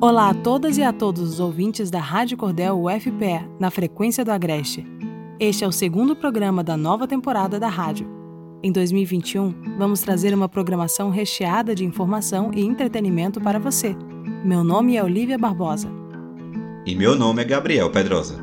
[0.00, 4.30] Olá a todas e a todos os ouvintes da Rádio Cordel UFPE, na frequência do
[4.30, 4.86] Agreste.
[5.40, 8.08] Este é o segundo programa da nova temporada da rádio.
[8.62, 13.96] Em 2021, vamos trazer uma programação recheada de informação e entretenimento para você.
[14.44, 15.90] Meu nome é Olivia Barbosa.
[16.86, 18.38] E meu nome é Gabriel Pedrosa.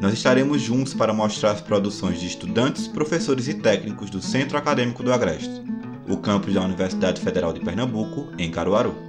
[0.00, 5.02] Nós estaremos juntos para mostrar as produções de estudantes, professores e técnicos do Centro Acadêmico
[5.02, 5.62] do Agreste,
[6.08, 9.03] o campus da Universidade Federal de Pernambuco, em Caruaru.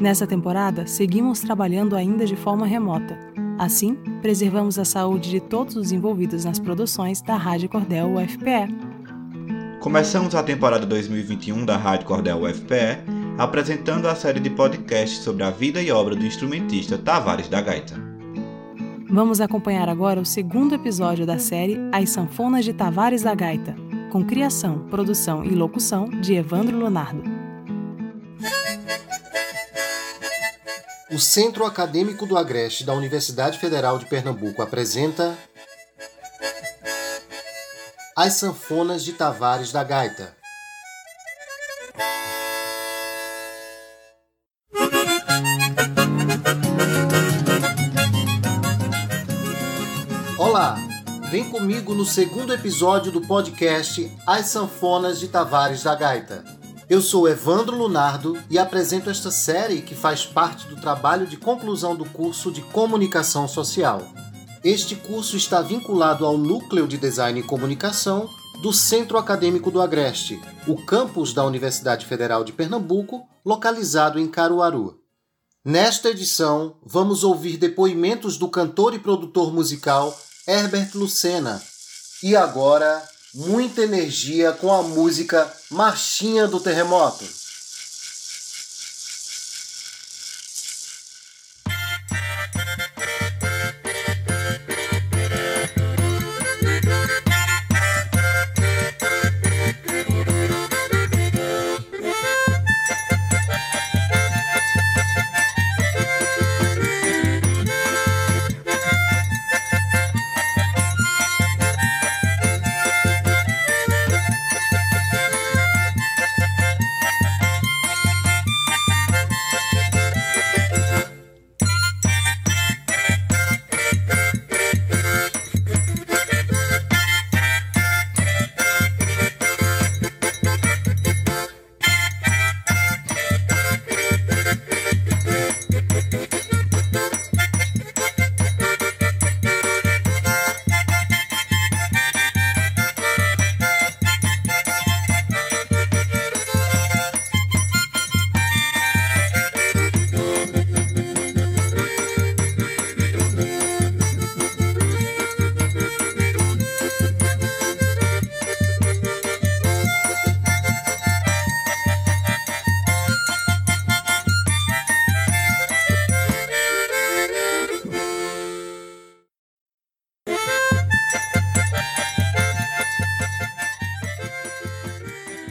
[0.00, 3.18] Nessa temporada, seguimos trabalhando ainda de forma remota.
[3.58, 8.74] Assim, preservamos a saúde de todos os envolvidos nas produções da Rádio Cordel UFPE.
[9.80, 15.50] Começamos a temporada 2021 da Rádio Cordel UFPE apresentando a série de podcasts sobre a
[15.50, 17.94] vida e obra do instrumentista Tavares da Gaita.
[19.08, 23.76] Vamos acompanhar agora o segundo episódio da série As Sanfonas de Tavares da Gaita,
[24.10, 27.22] com criação, produção e locução de Evandro Leonardo.
[31.08, 35.38] O Centro Acadêmico do Agreste da Universidade Federal de Pernambuco apresenta
[38.16, 40.36] as Sanfonas de Tavares da Gaita.
[50.36, 50.76] Olá,
[51.30, 56.55] vem comigo no segundo episódio do podcast As Sanfonas de Tavares da Gaita.
[56.88, 61.96] Eu sou Evandro Lunardo e apresento esta série que faz parte do trabalho de conclusão
[61.96, 64.02] do curso de Comunicação Social.
[64.62, 68.30] Este curso está vinculado ao Núcleo de Design e Comunicação
[68.62, 75.00] do Centro Acadêmico do Agreste, o campus da Universidade Federal de Pernambuco, localizado em Caruaru.
[75.64, 81.60] Nesta edição, vamos ouvir depoimentos do cantor e produtor musical Herbert Lucena.
[82.22, 83.02] E agora,
[83.36, 87.24] muita energia com a música Marchinha do Terremoto.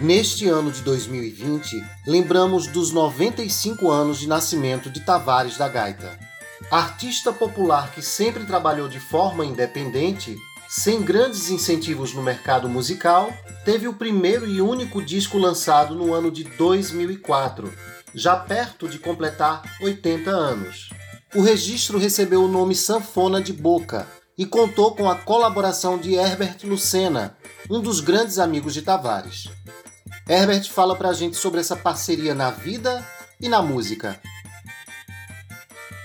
[0.06, 6.20] Neste ano de 2020, lembramos dos 95 anos de nascimento de Tavares da Gaita.
[6.70, 10.38] Artista popular que sempre trabalhou de forma independente,
[10.70, 13.34] sem grandes incentivos no mercado musical,
[13.66, 17.74] teve o primeiro e único disco lançado no ano de 2004,
[18.14, 20.92] já perto de completar 80 anos.
[21.34, 26.58] O registro recebeu o nome Sanfona de Boca e contou com a colaboração de Herbert
[26.64, 27.36] Lucena,
[27.72, 29.50] um dos grandes amigos de Tavares.
[30.28, 33.06] Herbert fala pra gente sobre essa parceria na vida
[33.40, 34.20] e na música.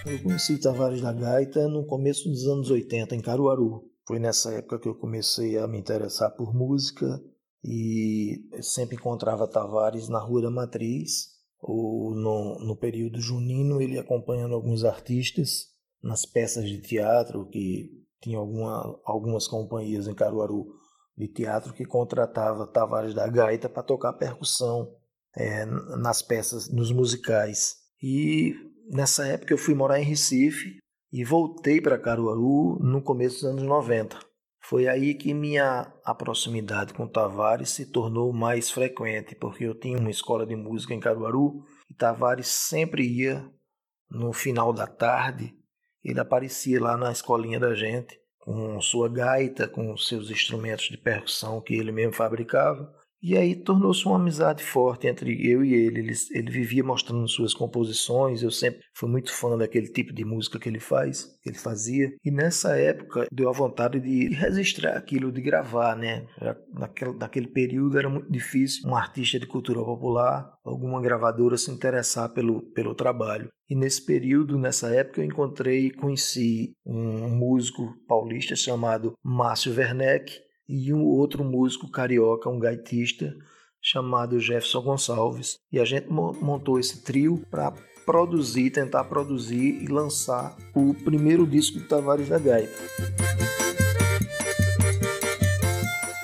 [0.04, 3.88] Eu conheci Tavares da Gaita no começo dos anos 80 em Caruaru.
[4.06, 7.18] Foi nessa época que eu comecei a me interessar por música
[7.64, 11.28] e sempre encontrava Tavares na Rua da Matriz
[11.58, 15.68] ou no, no período junino ele acompanhando alguns artistas
[16.02, 17.88] nas peças de teatro que
[18.20, 20.78] tinha alguma, algumas companhias em Caruaru
[21.20, 24.90] de teatro que contratava Tavares da Gaita para tocar percussão
[25.36, 27.76] é, nas peças, nos musicais.
[28.02, 28.54] E
[28.90, 30.78] nessa época eu fui morar em Recife
[31.12, 34.18] e voltei para Caruaru no começo dos anos 90.
[34.62, 39.98] Foi aí que minha a proximidade com Tavares se tornou mais frequente, porque eu tinha
[39.98, 43.48] uma escola de música em Caruaru e Tavares sempre ia
[44.10, 45.54] no final da tarde,
[46.02, 51.60] ele aparecia lá na escolinha da gente com sua gaita, com seus instrumentos de percussão
[51.60, 52.92] que ele mesmo fabricava,
[53.22, 56.00] E aí tornou-se uma amizade forte entre eu e ele.
[56.00, 56.12] ele.
[56.32, 58.42] Ele vivia mostrando suas composições.
[58.42, 62.10] Eu sempre fui muito fã daquele tipo de música que ele faz, que ele fazia.
[62.24, 66.26] E nessa época deu a vontade de registrar aquilo, de gravar, né?
[66.72, 72.32] Naquele, naquele período era muito difícil um artista de cultura popular, alguma gravadora se interessar
[72.32, 73.50] pelo, pelo trabalho.
[73.68, 80.32] E nesse período, nessa época, eu encontrei e conheci um músico paulista chamado Márcio Werneck,
[80.70, 83.34] e um outro músico carioca, um gaitista
[83.82, 85.58] chamado Jefferson Gonçalves.
[85.72, 87.72] E a gente montou esse trio para
[88.06, 92.72] produzir, tentar produzir e lançar o primeiro disco de Tavares da Gaita.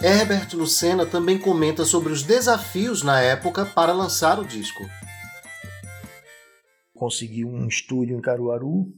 [0.00, 4.84] Herbert Lucena também comenta sobre os desafios na época para lançar o disco.
[6.94, 8.94] Consegui um estúdio em Caruaru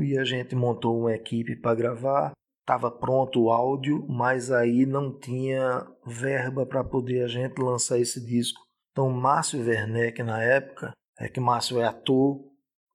[0.00, 2.35] e a gente montou uma equipe para gravar
[2.66, 8.20] estava pronto o áudio, mas aí não tinha verba para poder a gente lançar esse
[8.20, 8.60] disco.
[8.90, 12.40] Então, Márcio Werneck, na época, é que Márcio é ator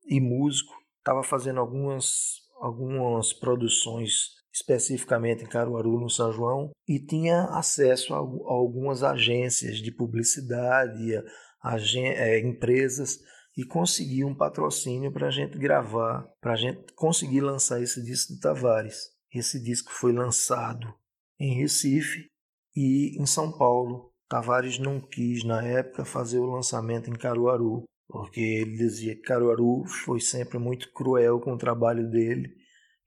[0.05, 7.45] e músico, estava fazendo algumas, algumas produções especificamente em Caruaru, no São João, e tinha
[7.45, 13.19] acesso a, algumas agências de publicidade, a, a, é, empresas,
[13.55, 18.33] e conseguiu um patrocínio para a gente gravar, para a gente conseguir lançar esse disco
[18.33, 19.20] de Tavares.
[19.33, 20.93] Esse disco foi lançado
[21.39, 22.29] em Recife
[22.75, 24.13] e em São Paulo.
[24.27, 29.85] Tavares não quis, na época, fazer o lançamento em Caruaru, porque ele dizia que Caruaru
[29.85, 32.53] foi sempre muito cruel com o trabalho dele,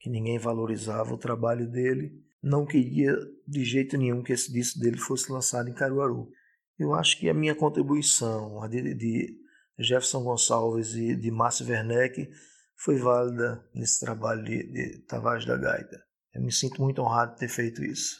[0.00, 2.12] que ninguém valorizava o trabalho dele.
[2.42, 3.14] Não queria
[3.46, 6.30] de jeito nenhum que esse disco dele fosse lançado em Caruaru.
[6.78, 9.38] Eu acho que a minha contribuição, a de, de
[9.78, 12.30] Jefferson Gonçalves e de Márcio Werneck,
[12.76, 16.02] foi válida nesse trabalho de, de Tavares da Gaita.
[16.34, 18.16] Eu me sinto muito honrado de ter feito isso.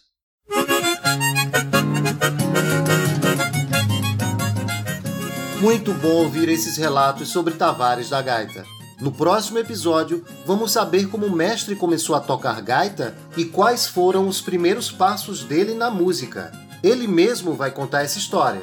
[5.61, 8.65] Muito bom ouvir esses relatos sobre Tavares da Gaita.
[9.01, 14.29] No próximo episódio, vamos saber como o mestre começou a tocar gaita e quais foram
[14.29, 16.53] os primeiros passos dele na música.
[16.83, 18.63] Ele mesmo vai contar essa história.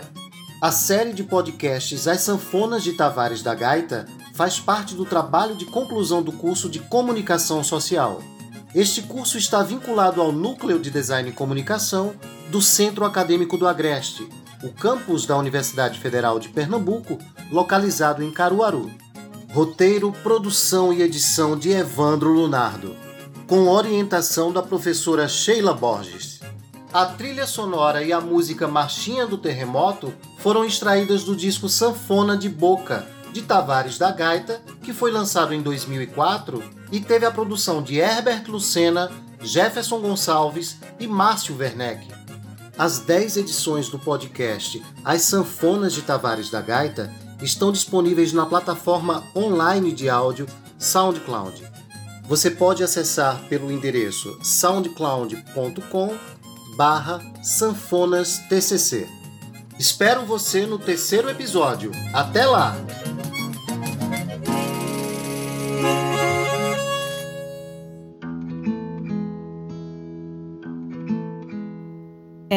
[0.62, 5.66] A série de podcasts As Sanfonas de Tavares da Gaita faz parte do trabalho de
[5.66, 8.22] conclusão do curso de Comunicação Social.
[8.74, 12.14] Este curso está vinculado ao Núcleo de Design e Comunicação
[12.50, 14.26] do Centro Acadêmico do Agreste,
[14.64, 17.20] o campus da Universidade Federal de Pernambuco,
[17.52, 18.90] localizado em Caruaru.
[19.52, 22.96] Roteiro, produção e edição de Evandro Lunardo,
[23.46, 26.40] com orientação da professora Sheila Borges.
[26.94, 32.48] A trilha sonora e a música Marchinha do Terremoto foram extraídas do disco Sanfona de
[32.48, 37.98] Boca, de Tavares da Gaita, que foi lançado em 2004 e teve a produção de
[37.98, 39.12] Herbert Lucena,
[39.42, 42.08] Jefferson Gonçalves e Márcio Werneck.
[42.78, 49.24] As 10 edições do podcast As Sanfonas de Tavares da Gaita estão disponíveis na plataforma
[49.36, 50.48] online de áudio
[50.78, 51.64] SoundCloud.
[52.28, 56.18] Você pode acessar pelo endereço soundcloud.com
[56.76, 59.08] barra sanfonastcc.
[59.78, 61.92] Espero você no terceiro episódio.
[62.14, 62.76] Até lá!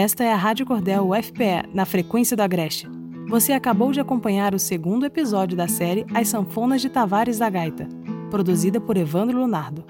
[0.05, 2.87] Esta é a Rádio Cordel UFPE, na frequência do Agreste.
[3.27, 7.89] Você acabou de acompanhar o segundo episódio da série As Sanfonas de Tavares da Gaita,
[8.31, 9.82] produzida por Evandro Lunardo.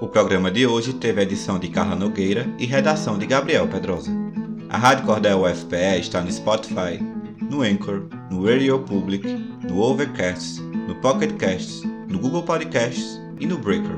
[0.00, 4.10] O programa de hoje teve edição de Carla Nogueira e redação de Gabriel Pedrosa.
[4.68, 6.98] A Rádio Cordel UFPE está no Spotify,
[7.48, 9.24] no Anchor, no Radio Public,
[9.62, 13.96] no Overcast, no Pocket Casts, no Google Podcasts e no Breaker.